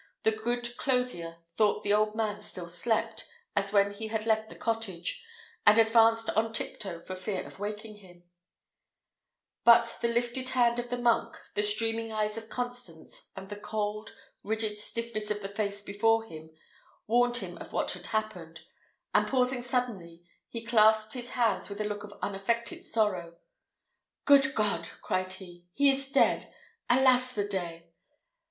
The 0.23 0.31
good 0.31 0.75
clothier 0.77 1.37
thought 1.55 1.83
the 1.83 1.93
old 1.93 2.15
man 2.15 2.41
still 2.41 2.67
slept, 2.67 3.29
as 3.55 3.71
when 3.71 3.91
he 3.93 4.07
had 4.07 4.25
left 4.25 4.49
the 4.49 4.55
cottage, 4.55 5.23
and 5.63 5.77
advanced 5.77 6.31
on 6.31 6.53
tiptoe 6.53 7.01
for 7.05 7.15
fear 7.15 7.45
of 7.45 7.59
waking 7.59 7.97
him; 7.97 8.23
but 9.63 9.99
the 10.01 10.07
lifted 10.07 10.49
hand 10.49 10.79
of 10.79 10.89
the 10.89 10.97
monk, 10.97 11.39
the 11.53 11.61
streaming 11.61 12.11
eyes 12.11 12.35
of 12.35 12.49
Constance, 12.49 13.29
and 13.35 13.45
the 13.49 13.55
cold, 13.55 14.15
rigid 14.41 14.75
stiffness 14.75 15.29
of 15.29 15.43
the 15.43 15.47
face 15.47 15.83
before 15.83 16.23
him, 16.23 16.49
warned 17.05 17.37
him 17.37 17.59
of 17.59 17.71
what 17.71 17.91
had 17.91 18.07
happened; 18.07 18.61
and 19.13 19.27
pausing 19.27 19.61
suddenly, 19.61 20.23
he 20.49 20.65
clasped 20.65 21.13
his 21.13 21.33
hands 21.33 21.69
with 21.69 21.79
a 21.79 21.83
look 21.85 22.03
of 22.03 22.17
unaffected 22.23 22.83
sorrow. 22.83 23.37
"Good 24.25 24.55
God!" 24.55 24.89
cried 25.03 25.33
he, 25.33 25.67
"he 25.73 25.91
is 25.91 26.09
dead! 26.11 26.51
Alas 26.89 27.35
the 27.35 27.47
day!" 27.47 27.91